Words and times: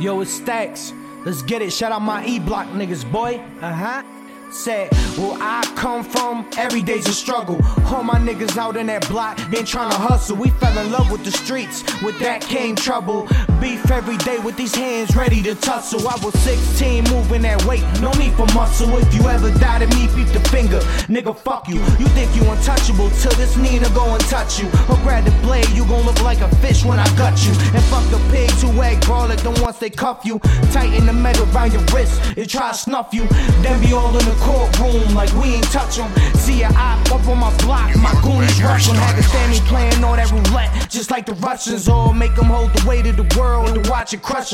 Yo, 0.00 0.20
it's 0.20 0.32
Stacks. 0.32 0.92
Let's 1.24 1.42
get 1.42 1.62
it. 1.62 1.72
Shout 1.72 1.92
out 1.92 2.02
my 2.02 2.26
E 2.26 2.38
block 2.38 2.66
niggas, 2.68 3.10
boy. 3.10 3.40
Uh 3.60 3.72
huh. 3.72 4.02
Said, 4.50 4.94
where 5.18 5.36
I 5.40 5.62
come 5.76 6.04
from, 6.04 6.48
every 6.56 6.80
day's 6.80 7.08
a 7.08 7.12
struggle. 7.12 7.58
All 7.86 8.04
my 8.04 8.18
niggas 8.18 8.56
out 8.56 8.76
in 8.76 8.86
that 8.86 9.08
block, 9.08 9.38
been 9.50 9.64
trying 9.64 9.90
to 9.90 9.96
hustle. 9.96 10.36
We 10.36 10.50
fell 10.50 10.78
in 10.78 10.92
love 10.92 11.10
with 11.10 11.24
the 11.24 11.32
streets, 11.32 11.82
with 12.02 12.18
that 12.20 12.40
came 12.40 12.76
trouble. 12.76 13.26
Beef 13.60 13.90
every 13.90 14.16
day 14.18 14.38
with 14.38 14.56
these 14.56 14.74
hands 14.74 15.16
ready 15.16 15.42
to 15.42 15.54
tussle. 15.56 16.06
I 16.06 16.16
was 16.24 16.34
16, 16.40 17.04
moving 17.10 17.42
that 17.42 17.64
weight, 17.64 17.82
no 18.00 18.12
need 18.12 18.34
for 18.34 18.46
muscle. 18.54 18.88
If 18.98 19.12
you 19.14 19.28
ever 19.28 19.50
die 19.58 19.80
to 19.80 19.86
me, 19.96 20.06
beat 20.14 20.32
the 20.32 20.40
finger. 20.50 20.78
Nigga, 21.10 21.36
fuck 21.36 21.68
you. 21.68 21.80
You 21.98 22.06
think 22.14 22.34
you 22.36 22.42
untouchable 22.48 23.10
till 23.10 23.32
this 23.32 23.56
Nina 23.56 23.88
go 23.90 24.06
and 24.14 24.22
touch 24.26 24.60
you. 24.60 24.66
Or 24.88 24.96
grab 25.02 25.24
the 25.24 25.32
blade, 25.42 25.68
you 25.70 25.84
gon' 25.86 26.06
look 26.06 26.22
like 26.22 26.40
a 26.40 26.54
fish 26.56 26.84
when 26.84 26.98
I 26.98 27.06
gut 27.16 27.36
you. 27.44 27.52
And 27.74 27.82
fuck 27.84 28.08
the 28.10 28.20
pigs 28.30 28.62
who 28.62 28.70
egg 28.82 29.04
garlic, 29.06 29.40
the 29.40 29.50
ones 29.62 29.78
they 29.78 29.90
cuff 29.90 30.24
you. 30.24 30.38
Tighten 30.70 31.06
the 31.06 31.12
metal 31.12 31.44
around 31.54 31.72
your 31.72 31.82
wrist, 31.92 32.20
and 32.36 32.48
try 32.48 32.70
to 32.70 32.76
snuff 32.76 33.12
you. 33.12 33.26
Then 33.62 33.80
be 33.80 33.92
all 33.92 34.16
in 34.16 34.24
the 34.24 34.36
like 35.14 35.32
we 35.34 35.54
ain't 35.54 35.70
touch. 35.70 36.00
See 36.36 36.62
a 36.62 36.68
op 36.68 37.10
up 37.12 37.26
on 37.28 37.38
my 37.38 37.54
block, 37.58 37.94
my 37.96 38.12
goonies 38.22 38.62
rush 38.62 38.88
'em. 38.88 38.96
To 38.96 39.22
stand 39.22 39.50
me 39.52 39.60
playing 39.68 40.04
all 40.04 40.16
that 40.16 40.30
roulette, 40.30 40.88
just 40.88 41.10
like 41.10 41.26
the 41.26 41.34
Russians. 41.34 41.88
Or 41.88 42.14
make 42.14 42.36
'em 42.38 42.46
hold 42.46 42.72
the 42.72 42.86
weight 42.86 43.06
of 43.06 43.16
the 43.16 43.38
world 43.38 43.74
to 43.74 43.90
watch 43.90 44.12
it 44.12 44.22
crush. 44.22 44.52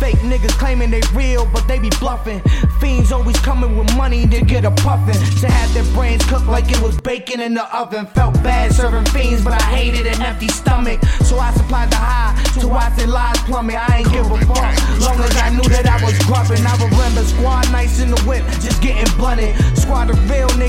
Fake 0.00 0.20
niggas 0.22 0.56
claiming 0.58 0.90
they 0.90 1.02
real, 1.14 1.46
but 1.52 1.68
they 1.68 1.78
be 1.78 1.90
bluffing. 2.00 2.40
Fiends 2.80 3.12
always 3.12 3.38
coming 3.40 3.76
with 3.76 3.94
money 3.96 4.26
to 4.26 4.40
get 4.40 4.64
a 4.64 4.70
puffin'. 4.70 5.18
To 5.40 5.46
have 5.50 5.72
their 5.74 5.84
brains 5.94 6.24
cooked 6.24 6.46
like 6.46 6.70
it 6.70 6.80
was 6.80 6.96
bacon 7.00 7.40
in 7.40 7.54
the 7.54 7.64
oven. 7.76 8.06
Felt 8.14 8.42
bad 8.42 8.72
serving 8.72 9.04
fiends, 9.06 9.42
but 9.42 9.52
I 9.52 9.62
hated 9.62 10.06
an 10.06 10.22
empty 10.22 10.48
stomach. 10.48 11.00
So 11.24 11.38
I 11.38 11.52
supplied 11.52 11.90
the 11.90 11.96
high 11.96 12.34
to 12.60 12.68
watch 12.68 12.96
their 12.96 13.08
lives 13.08 13.40
plummet. 13.40 13.76
I 13.76 13.98
ain't 13.98 14.10
give 14.10 14.30
a 14.30 14.38
fuck, 14.46 14.74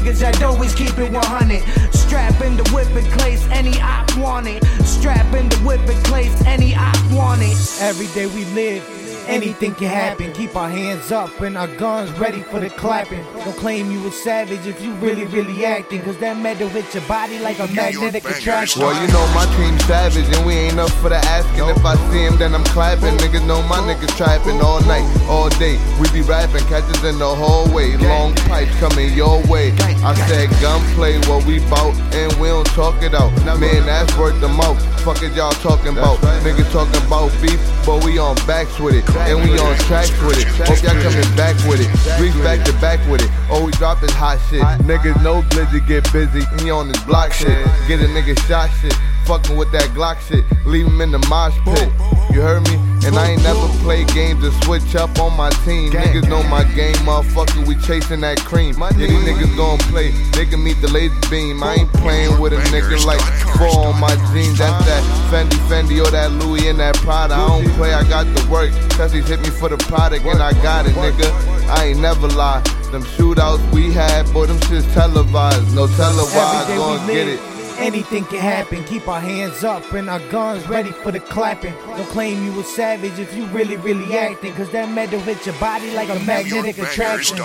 niggas 0.02 0.20
that 0.20 0.42
always 0.44 0.74
keep 0.74 0.98
it 0.98 1.12
100. 1.12 1.94
Strap 1.94 2.42
in 2.42 2.58
the 2.58 2.70
whip 2.74 2.88
and 2.96 3.08
place 3.20 3.46
any 3.52 3.80
op 3.82 4.16
want 4.18 4.48
it. 4.48 4.64
Strap 4.86 5.34
in 5.34 5.48
the 5.50 5.58
whip 5.58 5.82
and 5.82 6.04
place 6.06 6.34
any 6.46 6.76
op 6.76 6.98
want 7.12 7.42
it. 7.42 7.58
Every 7.82 8.08
day 8.08 8.28
we 8.28 8.46
live. 8.54 9.01
Anything 9.28 9.76
can 9.76 9.88
happen. 9.90 10.34
Keep 10.34 10.56
our 10.56 10.70
hands 10.70 11.12
up 11.12 11.40
and 11.42 11.58
our 11.58 11.68
guns 11.78 12.12
ready 12.20 12.42
for 12.42 12.60
the 12.60 12.70
clapping. 12.70 13.24
Don't 13.44 13.56
claim 13.56 13.92
you 13.92 14.06
a 14.08 14.12
savage 14.12 14.66
if 14.66 14.82
you 14.82 14.94
really, 14.96 15.26
really 15.26 15.66
acting. 15.66 16.02
Cause 16.02 16.18
that 16.18 16.38
metal 16.38 16.68
hit 16.68 16.94
your 16.94 17.04
body 17.04 17.40
like 17.40 17.60
a 17.60 17.68
magnetic 17.68 18.26
attraction. 18.26 18.82
Well, 18.82 19.00
you 19.02 19.08
know 19.14 19.26
my 19.34 19.46
team's 19.58 19.84
savage 19.86 20.26
and 20.36 20.46
we 20.46 20.54
ain't 20.54 20.80
up 20.80 20.90
for 21.02 21.10
the 21.10 21.18
asking. 21.18 21.70
If 21.70 21.86
I 21.86 21.96
see 22.12 22.24
him, 22.24 22.38
then 22.38 22.56
I'm 22.56 22.64
clapping. 22.66 23.18
Niggas 23.18 23.46
know 23.46 23.62
my 23.64 23.80
niggas 23.80 24.16
trapping 24.18 24.62
all 24.62 24.82
night, 24.82 25.08
all 25.28 25.50
day. 25.50 25.78
We 26.00 26.10
be 26.12 26.22
rapping, 26.22 26.66
catches 26.66 27.04
in 27.04 27.20
the 27.20 27.36
hallway. 27.36 27.96
Long 27.98 28.34
pipes 28.50 28.76
coming 28.80 29.14
your 29.14 29.42
way. 29.48 29.72
I 30.04 30.16
said 30.28 30.50
gunplay, 30.62 31.20
what 31.28 31.46
we 31.46 31.60
bout, 31.70 31.96
and 32.14 32.34
we 32.40 32.48
don't 32.48 32.68
talk 32.68 33.02
it 33.04 33.14
out. 33.14 33.32
Man, 33.60 33.86
that's 33.86 34.18
worth 34.18 34.40
the 34.42 34.48
mouth. 34.48 34.80
Fuck 35.02 35.22
it, 35.24 35.34
y'all 35.34 35.52
talking 35.52 35.98
about. 35.98 36.18
Niggas 36.44 36.72
talking 36.72 37.06
about 37.06 37.32
beef, 37.42 37.60
but 37.86 38.04
we 38.04 38.18
on 38.18 38.36
backs 38.48 38.80
with 38.80 38.96
it. 38.96 39.11
And 39.28 39.40
we 39.44 39.58
on 39.60 39.76
track 39.88 40.10
with 40.26 40.40
it. 40.40 40.48
Hope 40.68 40.82
y'all 40.84 41.02
coming 41.02 41.36
back 41.36 41.56
with 41.68 41.82
it. 41.82 41.90
Streets 42.16 42.36
back 42.38 42.64
to 42.66 42.74
back 42.80 43.00
with 43.10 43.22
it. 43.22 43.30
Oh, 43.50 43.66
we 43.66 43.72
drop 43.74 43.98
hot 44.12 44.40
shit. 44.50 44.62
Niggas 44.86 45.22
know 45.24 45.42
Glizzy 45.50 45.86
get 45.86 46.12
busy. 46.14 46.42
He 46.64 46.72
on 46.72 46.88
this 46.88 47.02
block 47.04 47.34
shit. 47.34 47.66
Get 47.88 48.00
a 48.00 48.08
nigga 48.08 48.38
shot 48.48 48.70
shit. 48.82 48.96
Fucking 49.26 49.56
with 49.56 49.72
that 49.72 49.90
Glock 49.92 50.20
shit. 50.28 50.44
Leave 50.66 50.88
him 50.88 51.02
in 51.02 51.12
the 51.12 51.20
mosh 51.30 51.58
pit. 51.66 51.90
You 52.34 52.42
heard 52.42 52.68
me? 52.68 52.76
And 53.04 53.18
I 53.18 53.32
ain't 53.32 53.44
never 53.44 53.68
played 53.82 54.08
games 54.10 54.44
to 54.44 54.52
switch 54.64 54.96
up 54.96 55.18
on 55.20 55.36
my 55.36 55.50
team. 55.66 55.92
Niggas 55.92 56.30
know 56.30 56.44
my 56.44 56.64
game, 56.64 56.96
motherfucker. 56.98 57.66
We 57.68 57.76
chasing 57.76 58.22
that 58.22 58.40
cream. 58.40 58.76
Yeah, 58.80 58.92
these 58.92 59.12
niggas 59.12 59.58
gon' 59.58 59.80
play. 59.90 60.12
They 60.32 60.46
can 60.46 60.64
meet 60.64 60.80
the 60.82 60.88
laser 60.88 61.16
beam. 61.30 61.64
I 61.64 61.76
ain't 61.76 61.94
playing 61.94 62.40
with 62.40 62.54
a 62.54 62.58
nigga 62.70 63.04
like 63.06 63.22
four 63.58 63.88
on 63.88 64.00
my 64.00 64.16
jeans. 64.32 64.60
That's 64.60 64.86
that 64.86 65.04
Fendi, 65.32 65.58
Fendi, 65.68 66.06
or 66.06 66.12
that 66.12 66.32
Louis 66.32 66.68
and 66.68 66.80
that 66.80 66.96
Prada. 66.98 67.34
I 67.34 67.48
don't 67.48 67.68
play, 67.74 67.94
I 67.94 68.08
got 68.08 68.26
the 68.26 68.48
work. 68.50 68.72
Tessie 68.92 69.22
hit 69.22 69.42
me 69.42 69.50
for 69.50 69.70
the 69.70 69.78
product, 69.78 70.26
and 70.26 70.42
I 70.42 70.54
got 70.62 70.86
it, 70.86 70.94
nigga. 70.94 71.32
I 71.70 71.86
ain't 71.86 72.00
never 72.00 72.28
lie. 72.28 72.62
Them 72.92 73.04
shootouts 73.04 73.74
we 73.74 73.92
had, 73.92 74.32
boy, 74.32 74.46
them 74.46 74.58
shits 74.60 74.92
televised. 74.94 75.74
No 75.76 75.88
televised, 75.88 76.68
gon' 76.68 77.08
get 77.08 77.28
it. 77.28 77.51
Anything 77.82 78.26
can 78.26 78.40
happen. 78.40 78.84
Keep 78.86 79.08
our 79.08 79.20
hands 79.20 79.64
up 79.64 79.92
and 79.94 80.10
our 80.10 80.20
guns 80.30 80.68
ready 80.68 80.92
for 80.92 81.12
the 81.12 81.20
clapping. 81.20 81.74
Don't 81.86 82.08
claim 82.10 82.44
you 82.46 82.60
a 82.60 82.64
savage 82.64 83.18
if 83.20 83.36
you 83.36 83.46
really, 83.48 83.78
really 83.78 84.18
acting. 84.18 84.54
Cause 84.54 84.70
that 84.72 84.90
metal 84.90 85.20
hit 85.20 85.46
your 85.46 85.56
body 85.56 85.92
like 85.94 86.10
a 86.10 86.20
magnetic 86.20 86.78
attraction. 86.78 87.38